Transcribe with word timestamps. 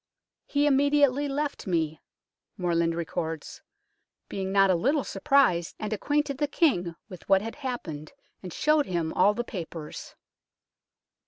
"He 0.47 0.65
immediately 0.65 1.27
left 1.27 1.67
me," 1.67 2.01
Morland 2.57 2.95
records," 2.95 3.61
being 4.29 4.51
not 4.51 4.71
a 4.71 4.75
little 4.75 5.03
surprised, 5.03 5.75
and 5.77 5.93
acquainted 5.93 6.39
the 6.39 6.47
King 6.47 6.95
with 7.07 7.29
what 7.29 7.43
had 7.43 7.57
happ 7.57 7.83
ened, 7.83 8.09
and 8.41 8.51
showed 8.51 8.87
him 8.87 9.13
all 9.13 9.35
the 9.35 9.43
papers." 9.43 10.15